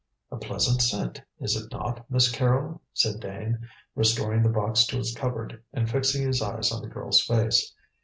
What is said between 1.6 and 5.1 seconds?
not, Miss Carrol?" said Dane, restoring the box to